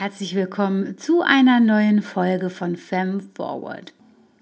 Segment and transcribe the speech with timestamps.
[0.00, 3.92] Herzlich willkommen zu einer neuen Folge von Fem Forward.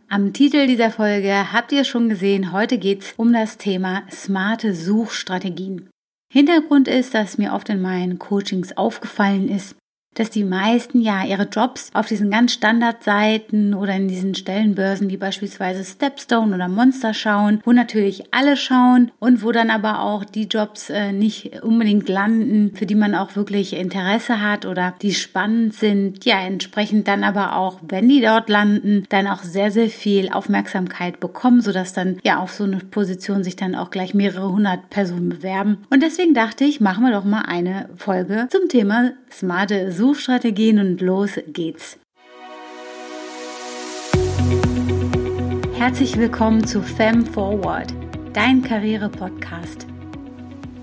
[0.08, 4.72] Am Titel dieser Folge habt ihr schon gesehen, heute geht es um das Thema smarte
[4.72, 5.90] Suchstrategien.
[6.32, 9.74] Hintergrund ist, dass mir oft in meinen Coachings aufgefallen ist,
[10.14, 15.16] dass die meisten ja ihre Jobs auf diesen ganz Standardseiten oder in diesen Stellenbörsen wie
[15.16, 20.46] beispielsweise Stepstone oder Monster schauen, wo natürlich alle schauen und wo dann aber auch die
[20.46, 25.74] Jobs äh, nicht unbedingt landen, für die man auch wirklich Interesse hat oder die spannend
[25.74, 26.24] sind.
[26.24, 31.20] Ja, entsprechend dann aber auch, wenn die dort landen, dann auch sehr, sehr viel Aufmerksamkeit
[31.20, 35.28] bekommen, sodass dann ja auf so eine Position sich dann auch gleich mehrere hundert Personen
[35.28, 35.78] bewerben.
[35.90, 40.78] Und deswegen dachte ich, machen wir doch mal eine Folge zum Thema smarte Such Suchstrategien
[40.78, 41.98] und los geht's.
[45.74, 47.92] Herzlich willkommen zu Fem Forward,
[48.32, 49.86] dein Karriere-Podcast.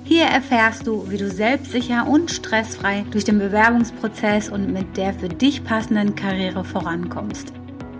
[0.03, 5.29] Hier erfährst du, wie du selbstsicher und stressfrei durch den Bewerbungsprozess und mit der für
[5.29, 7.51] dich passenden Karriere vorankommst.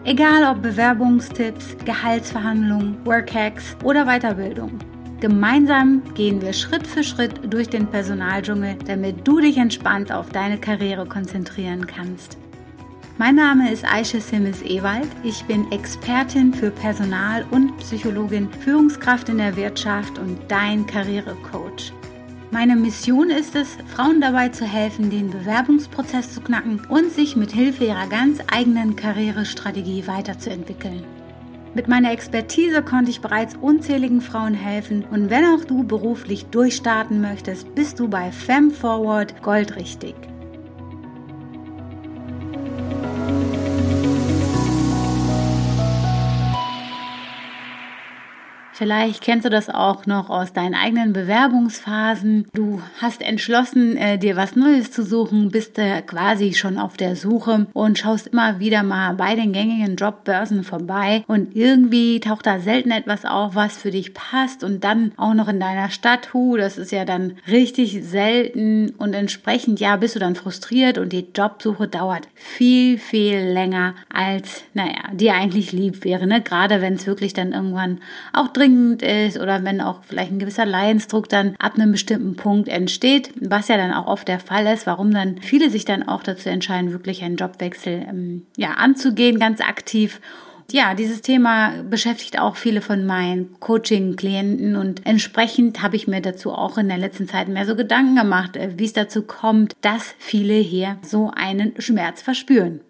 [0.04, 4.80] Egal ob Bewerbungstipps, Gehaltsverhandlungen, Workhacks oder Weiterbildung.
[5.22, 10.58] Gemeinsam gehen wir Schritt für Schritt durch den Personaldschungel, damit du dich entspannt auf deine
[10.58, 12.38] Karriere konzentrieren kannst.
[13.18, 15.08] Mein Name ist Aisha Simmes Ewald.
[15.24, 21.94] Ich bin Expertin für Personal und Psychologin, Führungskraft in der Wirtschaft und dein Karrierecoach.
[22.52, 27.54] Meine Mission ist es, Frauen dabei zu helfen, den Bewerbungsprozess zu knacken und sich mit
[27.54, 31.15] Hilfe ihrer ganz eigenen Karrierestrategie weiterzuentwickeln.
[31.76, 37.20] Mit meiner Expertise konnte ich bereits unzähligen Frauen helfen und wenn auch du beruflich durchstarten
[37.20, 40.16] möchtest, bist du bei FemForward goldrichtig.
[48.78, 52.48] Vielleicht kennst du das auch noch aus deinen eigenen Bewerbungsphasen.
[52.54, 57.16] Du hast entschlossen, äh, dir was Neues zu suchen, bist äh, quasi schon auf der
[57.16, 62.60] Suche und schaust immer wieder mal bei den gängigen Jobbörsen vorbei und irgendwie taucht da
[62.60, 66.34] selten etwas auf, was für dich passt und dann auch noch in deiner Stadt.
[66.34, 71.14] Hu, das ist ja dann richtig selten und entsprechend ja bist du dann frustriert und
[71.14, 76.42] die Jobsuche dauert viel, viel länger als, naja, dir eigentlich lieb wäre, ne?
[76.42, 78.02] Gerade wenn es wirklich dann irgendwann
[78.34, 82.36] auch drin dringend ist oder wenn auch vielleicht ein gewisser Leidensdruck dann ab einem bestimmten
[82.36, 86.08] Punkt entsteht, was ja dann auch oft der Fall ist, warum dann viele sich dann
[86.08, 90.20] auch dazu entscheiden, wirklich einen Jobwechsel ähm, ja, anzugehen, ganz aktiv
[90.72, 96.52] ja, dieses Thema beschäftigt auch viele von meinen Coaching-Klienten und entsprechend habe ich mir dazu
[96.52, 100.16] auch in der letzten Zeit mehr so Gedanken gemacht, äh, wie es dazu kommt, dass
[100.18, 102.82] viele hier so einen Schmerz verspüren.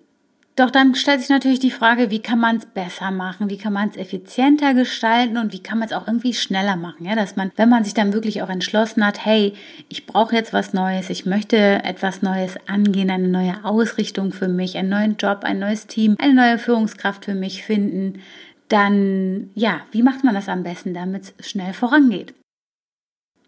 [0.55, 3.73] Doch dann stellt sich natürlich die Frage, wie kann man es besser machen, wie kann
[3.73, 5.37] man es effizienter gestalten?
[5.37, 7.93] Und wie kann man es auch irgendwie schneller machen, ja, dass man, wenn man sich
[7.93, 9.53] dann wirklich auch entschlossen hat, hey,
[9.89, 14.77] ich brauche jetzt was Neues, ich möchte etwas Neues angehen, eine neue Ausrichtung für mich,
[14.77, 18.21] einen neuen Job, ein neues Team, eine neue Führungskraft für mich finden,
[18.69, 22.33] dann ja, wie macht man das am besten, damit es schnell vorangeht?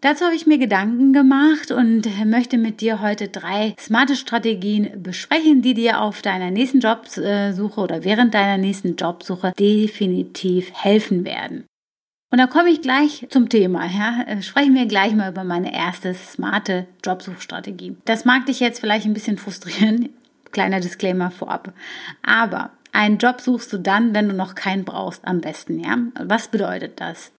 [0.00, 5.60] Dazu habe ich mir Gedanken gemacht und möchte mit dir heute drei smarte Strategien besprechen,
[5.60, 11.64] die dir auf deiner nächsten Jobsuche oder während deiner nächsten Jobsuche definitiv helfen werden.
[12.30, 13.86] Und da komme ich gleich zum Thema.
[13.86, 14.22] Ja?
[14.26, 17.96] Äh, sprechen wir gleich mal über meine erste smarte Jobsuchstrategie.
[18.04, 20.10] Das mag dich jetzt vielleicht ein bisschen frustrieren.
[20.52, 21.72] Kleiner Disclaimer vorab.
[22.22, 25.80] Aber einen Job suchst du dann, wenn du noch keinen brauchst, am besten.
[25.80, 25.98] Ja?
[26.20, 27.32] Was bedeutet das?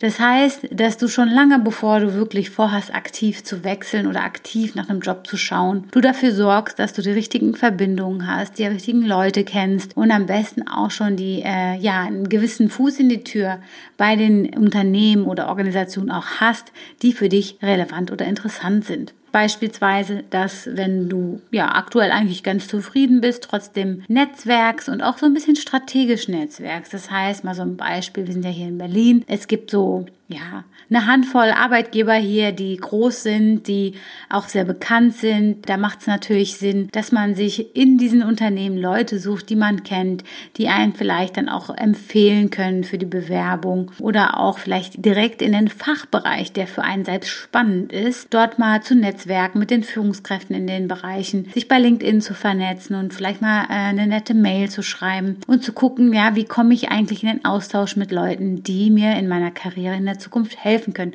[0.00, 4.76] Das heißt, dass du schon lange bevor du wirklich vorhast, aktiv zu wechseln oder aktiv
[4.76, 8.66] nach einem Job zu schauen, du dafür sorgst, dass du die richtigen Verbindungen hast, die
[8.66, 13.08] richtigen Leute kennst und am besten auch schon die, äh, ja, einen gewissen Fuß in
[13.08, 13.58] die Tür
[13.96, 16.72] bei den Unternehmen oder Organisationen auch hast,
[17.02, 19.14] die für dich relevant oder interessant sind.
[19.32, 25.26] Beispielsweise, dass wenn du ja aktuell eigentlich ganz zufrieden bist, trotzdem Netzwerks und auch so
[25.26, 26.90] ein bisschen strategisch Netzwerks.
[26.90, 29.24] Das heißt, mal so ein Beispiel, wir sind ja hier in Berlin.
[29.26, 33.94] Es gibt so ja, eine Handvoll Arbeitgeber hier, die groß sind, die
[34.28, 35.66] auch sehr bekannt sind.
[35.70, 39.84] Da macht es natürlich Sinn, dass man sich in diesen Unternehmen Leute sucht, die man
[39.84, 40.24] kennt,
[40.58, 45.52] die einen vielleicht dann auch empfehlen können für die Bewerbung oder auch vielleicht direkt in
[45.52, 50.54] den Fachbereich, der für einen selbst spannend ist, dort mal zu netzwerken mit den Führungskräften
[50.54, 54.68] in den Bereichen, sich bei LinkedIn zu vernetzen und vielleicht mal äh, eine nette Mail
[54.68, 58.62] zu schreiben und zu gucken, ja, wie komme ich eigentlich in den Austausch mit Leuten,
[58.62, 61.14] die mir in meiner Karriere in Zukunft helfen können,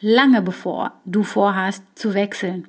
[0.00, 2.68] lange bevor du vorhast zu wechseln.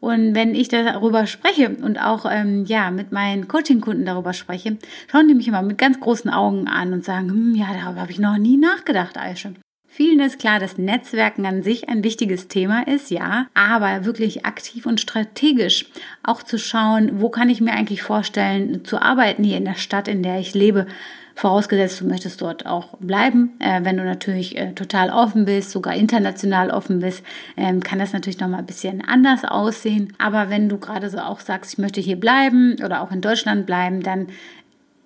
[0.00, 4.76] Und wenn ich darüber spreche und auch ähm, ja mit meinen Coaching-Kunden darüber spreche,
[5.10, 8.10] schauen die mich immer mit ganz großen Augen an und sagen, hm, ja, darüber habe
[8.10, 9.54] ich noch nie nachgedacht, Aische.
[9.94, 14.86] Vielen ist klar, dass Netzwerken an sich ein wichtiges Thema ist, ja, aber wirklich aktiv
[14.86, 15.84] und strategisch
[16.22, 20.08] auch zu schauen, wo kann ich mir eigentlich vorstellen zu arbeiten hier in der Stadt,
[20.08, 20.86] in der ich lebe.
[21.34, 23.52] Vorausgesetzt, du möchtest dort auch bleiben.
[23.58, 27.24] Äh, wenn du natürlich äh, total offen bist, sogar international offen bist,
[27.56, 30.12] ähm, kann das natürlich nochmal ein bisschen anders aussehen.
[30.18, 33.66] Aber wenn du gerade so auch sagst, ich möchte hier bleiben oder auch in Deutschland
[33.66, 34.28] bleiben, dann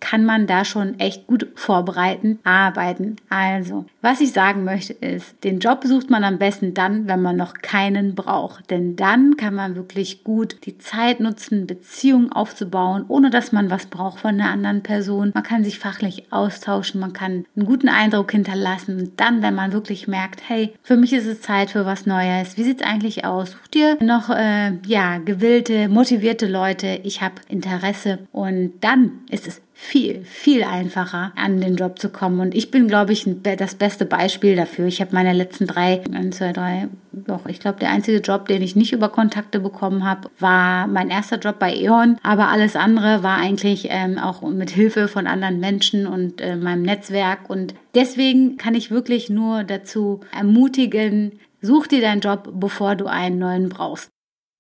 [0.08, 3.16] kann man da schon echt gut vorbereiten, arbeiten.
[3.28, 7.34] Also, was ich sagen möchte ist, den Job sucht man am besten dann, wenn man
[7.34, 8.70] noch keinen braucht.
[8.70, 13.86] Denn dann kann man wirklich gut die Zeit nutzen, Beziehungen aufzubauen, ohne dass man was
[13.86, 15.32] braucht von einer anderen Person.
[15.34, 19.00] Man kann sich fachlich austauschen, man kann einen guten Eindruck hinterlassen.
[19.00, 22.56] Und dann, wenn man wirklich merkt, hey, für mich ist es Zeit für was Neues.
[22.56, 23.50] Wie sieht es eigentlich aus?
[23.50, 27.00] Such dir noch, äh, ja, gewillte, motivierte Leute.
[27.02, 28.20] Ich habe Interesse.
[28.30, 32.40] Und dann ist es viel, viel einfacher an den Job zu kommen.
[32.40, 34.86] Und ich bin, glaube ich, das beste Beispiel dafür.
[34.86, 38.62] Ich habe meine letzten drei, eins, zwei, drei, doch, ich glaube, der einzige Job, den
[38.62, 42.16] ich nicht über Kontakte bekommen habe, war mein erster Job bei E.ON.
[42.22, 46.82] Aber alles andere war eigentlich ähm, auch mit Hilfe von anderen Menschen und äh, meinem
[46.82, 47.50] Netzwerk.
[47.50, 53.38] Und deswegen kann ich wirklich nur dazu ermutigen, such dir deinen Job, bevor du einen
[53.38, 54.08] neuen brauchst.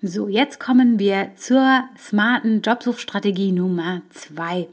[0.02, 4.68] So, jetzt kommen wir zur smarten Jobsuchstrategie Nummer zwei.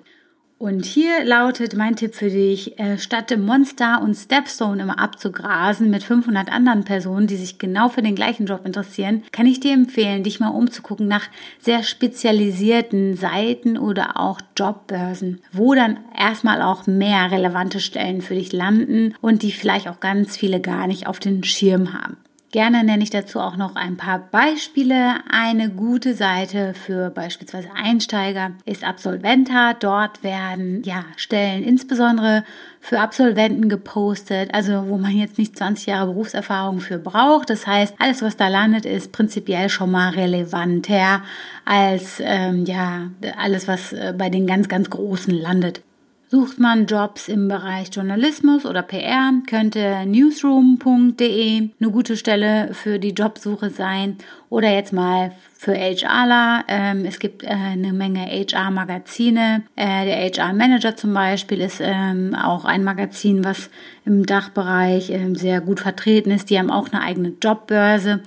[0.64, 6.04] Und hier lautet mein Tipp für dich, äh, statt Monster und Stepstone immer abzugrasen mit
[6.04, 10.24] 500 anderen Personen, die sich genau für den gleichen Job interessieren, kann ich dir empfehlen,
[10.24, 11.28] dich mal umzugucken nach
[11.60, 18.54] sehr spezialisierten Seiten oder auch Jobbörsen, wo dann erstmal auch mehr relevante Stellen für dich
[18.54, 22.16] landen und die vielleicht auch ganz viele gar nicht auf den Schirm haben.
[22.54, 25.16] Gerne nenne ich dazu auch noch ein paar Beispiele.
[25.28, 29.74] Eine gute Seite für beispielsweise Einsteiger ist Absolventa.
[29.74, 32.44] Dort werden ja Stellen insbesondere
[32.80, 37.50] für Absolventen gepostet, also wo man jetzt nicht 20 Jahre Berufserfahrung für braucht.
[37.50, 41.24] Das heißt, alles, was da landet, ist prinzipiell schon mal relevanter
[41.66, 45.82] als ähm, ja alles, was äh, bei den ganz, ganz Großen landet.
[46.34, 53.12] Sucht man Jobs im Bereich Journalismus oder PR, könnte newsroom.de eine gute Stelle für die
[53.12, 54.18] Jobsuche sein.
[54.50, 56.64] Oder jetzt mal für HRler.
[56.68, 59.62] Ähm, es gibt äh, eine Menge HR-Magazine.
[59.76, 63.70] Äh, der HR-Manager zum Beispiel ist ähm, auch ein Magazin, was
[64.04, 66.50] im Dachbereich ähm, sehr gut vertreten ist.
[66.50, 68.22] Die haben auch eine eigene Jobbörse.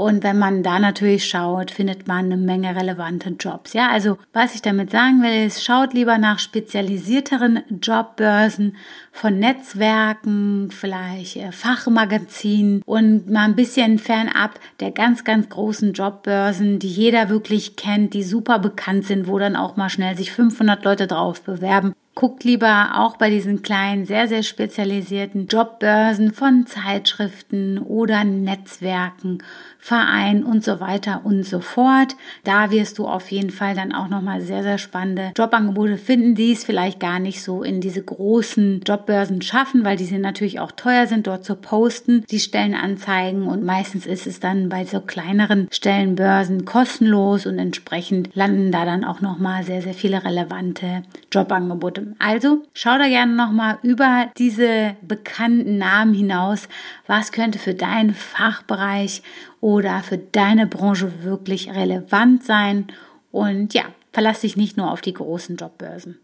[0.00, 3.74] Und wenn man da natürlich schaut, findet man eine Menge relevante Jobs.
[3.74, 8.78] Ja, also was ich damit sagen will, ist, schaut lieber nach spezialisierteren Jobbörsen
[9.12, 16.78] von Netzwerken, vielleicht äh, Fachmagazinen und mal ein bisschen fernab der ganz, ganz großen Jobbörsen,
[16.78, 20.82] die jeder wirklich kennt, die super bekannt sind, wo dann auch mal schnell sich 500
[20.82, 27.78] Leute drauf bewerben guckt lieber auch bei diesen kleinen, sehr, sehr spezialisierten Jobbörsen von Zeitschriften
[27.78, 29.38] oder Netzwerken,
[29.78, 32.16] Vereinen und so weiter und so fort.
[32.44, 36.52] Da wirst du auf jeden Fall dann auch nochmal sehr, sehr spannende Jobangebote finden, die
[36.52, 41.06] es vielleicht gar nicht so in diese großen Jobbörsen schaffen, weil diese natürlich auch teuer
[41.06, 46.66] sind, dort zu posten, die Stellenanzeigen und meistens ist es dann bei so kleineren Stellenbörsen
[46.66, 51.02] kostenlos und entsprechend landen da dann auch nochmal sehr, sehr viele relevante
[51.32, 56.68] Jobangebote also schau da gerne nochmal über diese bekannten Namen hinaus.
[57.06, 59.22] Was könnte für deinen Fachbereich
[59.60, 62.86] oder für deine Branche wirklich relevant sein?
[63.30, 66.18] Und ja, verlass dich nicht nur auf die großen Jobbörsen.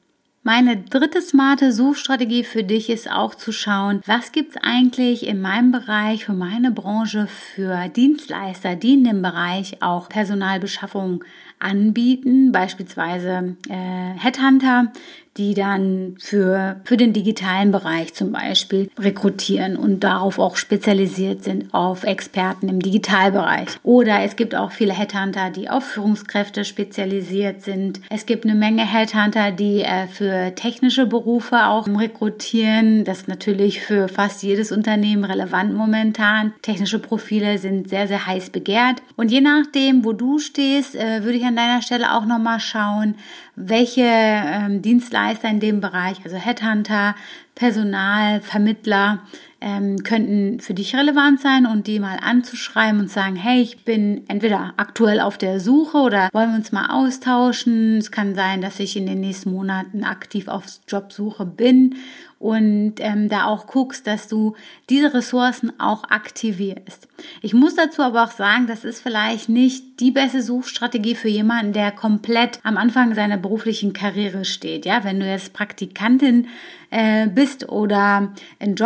[0.46, 5.40] Meine dritte smarte Suchstrategie für dich ist auch zu schauen, was gibt es eigentlich in
[5.40, 11.24] meinem Bereich, für meine Branche, für Dienstleister, die in dem Bereich auch Personalbeschaffung
[11.58, 14.92] anbieten, beispielsweise äh, Headhunter,
[15.36, 21.72] die dann für, für den digitalen Bereich zum Beispiel rekrutieren und darauf auch spezialisiert sind
[21.74, 23.68] auf Experten im Digitalbereich.
[23.82, 28.00] Oder es gibt auch viele Headhunter, die auf Führungskräfte spezialisiert sind.
[28.10, 33.04] Es gibt eine Menge Headhunter, die äh, für technische Berufe auch rekrutieren.
[33.04, 36.54] Das ist natürlich für fast jedes Unternehmen relevant momentan.
[36.62, 39.02] Technische Profile sind sehr, sehr heiß begehrt.
[39.16, 43.16] Und je nachdem, wo du stehst, äh, würde ich an deiner Stelle auch nochmal schauen,
[43.56, 47.14] welche ähm, Dienstleister in dem Bereich, also Headhunter,
[47.54, 49.22] Personal, Vermittler,
[49.60, 54.24] ähm, könnten für dich relevant sein und die mal anzuschreiben und sagen, hey, ich bin
[54.28, 57.98] entweder aktuell auf der Suche oder wollen wir uns mal austauschen.
[57.98, 61.96] Es kann sein, dass ich in den nächsten Monaten aktiv auf Jobsuche bin
[62.38, 64.54] und ähm, da auch guckst, dass du
[64.90, 67.08] diese Ressourcen auch aktivierst.
[67.40, 71.72] Ich muss dazu aber auch sagen, das ist vielleicht nicht die beste Suchstrategie für jemanden,
[71.72, 74.84] der komplett am Anfang seiner beruflichen Karriere steht.
[74.84, 76.48] Ja, wenn du jetzt Praktikantin
[76.90, 78.76] äh, bist oder einen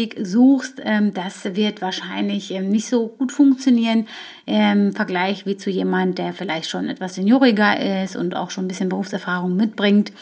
[0.00, 4.06] Job-Einstieg suchst, ähm, das wird wahrscheinlich ähm, nicht so gut funktionieren
[4.46, 8.68] im Vergleich wie zu jemand, der vielleicht schon etwas senioriger ist und auch schon ein
[8.68, 10.12] bisschen Berufserfahrung mitbringt.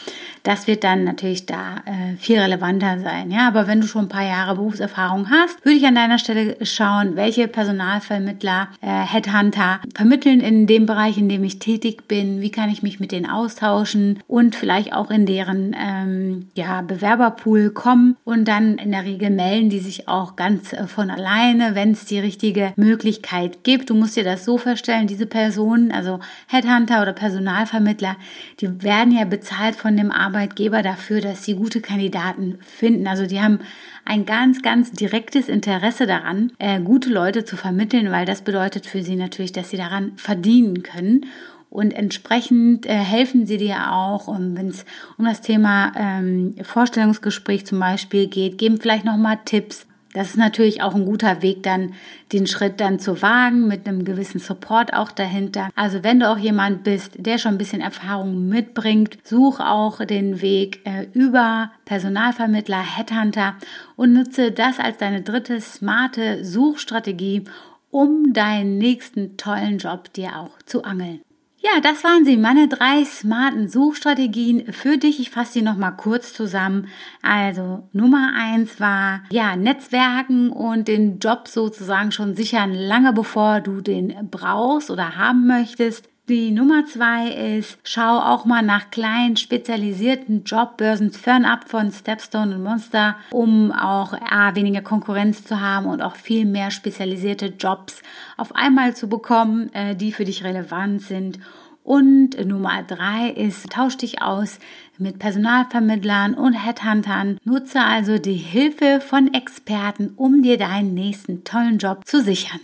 [0.43, 3.31] Das wird dann natürlich da äh, viel relevanter sein.
[3.31, 6.57] Ja, aber wenn du schon ein paar Jahre Berufserfahrung hast, würde ich an deiner Stelle
[6.63, 12.41] schauen, welche Personalvermittler, äh, Headhunter vermitteln in dem Bereich, in dem ich tätig bin.
[12.41, 17.71] Wie kann ich mich mit denen austauschen und vielleicht auch in deren ähm, ja, Bewerberpool
[17.71, 21.93] kommen und dann in der Regel melden die sich auch ganz äh, von alleine, wenn
[21.93, 23.91] es die richtige Möglichkeit gibt.
[23.91, 28.17] Du musst dir das so vorstellen, diese Personen, also Headhunter oder Personalvermittler,
[28.61, 33.07] die werden ja bezahlt von dem Arbeitgeber dafür, dass sie gute Kandidaten finden.
[33.07, 33.61] Also die haben
[34.05, 39.03] ein ganz, ganz direktes Interesse daran, äh, gute Leute zu vermitteln, weil das bedeutet für
[39.03, 41.27] sie natürlich, dass sie daran verdienen können.
[41.71, 44.85] Und entsprechend äh, helfen sie dir auch, um, wenn es
[45.19, 50.83] um das Thema ähm, Vorstellungsgespräch zum Beispiel geht, geben vielleicht nochmal Tipps, das ist natürlich
[50.83, 51.93] auch ein guter Weg, dann
[52.33, 55.69] den Schritt dann zu wagen, mit einem gewissen Support auch dahinter.
[55.75, 60.41] Also wenn du auch jemand bist, der schon ein bisschen Erfahrung mitbringt, such auch den
[60.41, 63.57] Weg äh, über Personalvermittler, Headhunter
[63.97, 67.45] und nutze das als deine dritte smarte Suchstrategie,
[67.91, 71.21] um deinen nächsten tollen Job dir auch zu angeln.
[71.61, 75.19] Ja, das waren sie, meine drei smarten Suchstrategien für dich.
[75.19, 76.87] Ich fasse sie nochmal kurz zusammen.
[77.21, 83.81] Also Nummer eins war, ja, Netzwerken und den Job sozusagen schon sichern, lange bevor du
[83.81, 86.09] den brauchst oder haben möchtest.
[86.29, 92.63] Die Nummer zwei ist, schau auch mal nach kleinen spezialisierten Jobbörsen fernab von Stepstone und
[92.63, 98.03] Monster, um auch A, weniger Konkurrenz zu haben und auch viel mehr spezialisierte Jobs
[98.37, 101.39] auf einmal zu bekommen, äh, die für dich relevant sind.
[101.83, 104.59] Und Nummer drei ist, tausch dich aus
[104.99, 107.39] mit Personalvermittlern und Headhuntern.
[107.45, 112.61] Nutze also die Hilfe von Experten, um dir deinen nächsten tollen Job zu sichern.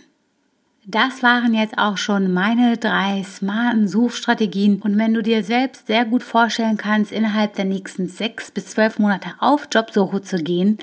[0.87, 4.83] Das waren jetzt auch schon meine drei smarten Suchstrategien.
[4.83, 8.99] Und wenn du dir selbst sehr gut vorstellen kannst, innerhalb der nächsten sechs bis zwölf
[8.99, 10.77] Monate auf Jobsuche zu gehen,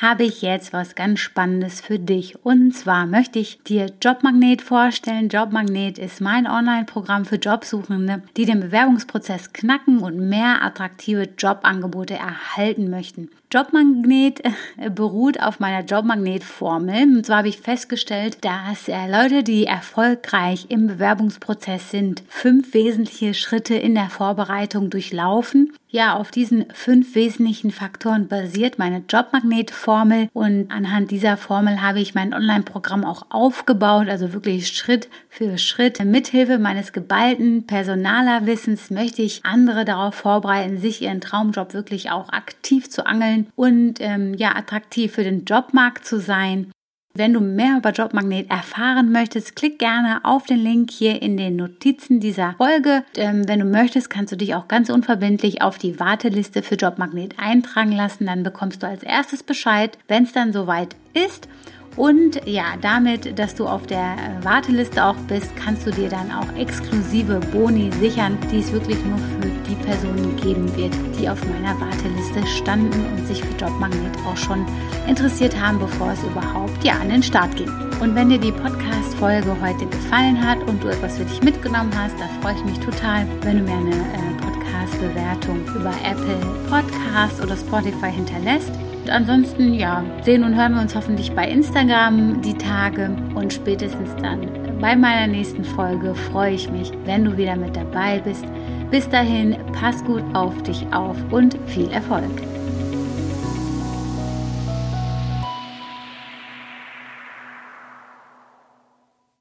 [0.00, 2.44] habe ich jetzt was ganz Spannendes für dich.
[2.44, 5.28] Und zwar möchte ich dir Jobmagnet vorstellen.
[5.28, 12.90] Jobmagnet ist mein Online-Programm für Jobsuchende, die den Bewerbungsprozess knacken und mehr attraktive Jobangebote erhalten
[12.90, 13.28] möchten.
[13.52, 17.04] Jobmagnet äh, beruht auf meiner Jobmagnet-Formel.
[17.04, 23.34] Und zwar habe ich festgestellt, dass äh, Leute, die erfolgreich im Bewerbungsprozess sind, fünf wesentliche
[23.34, 30.70] Schritte in der Vorbereitung durchlaufen ja, auf diesen fünf wesentlichen Faktoren basiert meine Jobmagnet-Formel und
[30.70, 36.04] anhand dieser Formel habe ich mein Online-Programm auch aufgebaut, also wirklich Schritt für Schritt.
[36.04, 42.90] Mithilfe meines geballten Personalerwissens möchte ich andere darauf vorbereiten, sich ihren Traumjob wirklich auch aktiv
[42.90, 46.70] zu angeln und ähm, ja, attraktiv für den Jobmarkt zu sein.
[47.18, 51.56] Wenn du mehr über Jobmagnet erfahren möchtest, klick gerne auf den Link hier in den
[51.56, 53.02] Notizen dieser Folge.
[53.16, 57.34] Ähm, wenn du möchtest, kannst du dich auch ganz unverbindlich auf die Warteliste für Jobmagnet
[57.36, 58.26] eintragen lassen.
[58.26, 61.48] Dann bekommst du als erstes Bescheid, wenn es dann soweit ist.
[61.96, 66.56] Und ja, damit, dass du auf der Warteliste auch bist, kannst du dir dann auch
[66.56, 71.78] exklusive Boni sichern, die es wirklich nur für die Personen geben wird, die auf meiner
[71.80, 74.64] Warteliste standen und sich für Jobmagnet auch schon
[75.06, 77.70] interessiert haben, bevor es überhaupt ja an den Start ging.
[78.00, 82.14] Und wenn dir die Podcast-Folge heute gefallen hat und du etwas für dich mitgenommen hast,
[82.18, 86.38] da freue ich mich total, wenn du mir eine äh, Podcast-Bewertung über Apple
[86.70, 88.70] Podcast oder Spotify hinterlässt.
[89.02, 94.10] Und ansonsten, ja, sehen und hören wir uns hoffentlich bei Instagram die Tage und spätestens
[94.22, 98.44] dann bei meiner nächsten Folge freue ich mich, wenn du wieder mit dabei bist.
[98.90, 102.57] Bis dahin, pass gut auf dich auf und viel Erfolg.